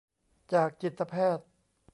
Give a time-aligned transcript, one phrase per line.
[0.53, 1.47] จากจิตแพทย์